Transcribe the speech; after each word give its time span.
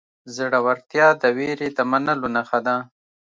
زړورتیا 0.35 1.07
د 1.21 1.23
وېرې 1.37 1.69
د 1.77 1.79
منلو 1.91 2.27
نښه 2.35 2.59
ده. 2.65 2.75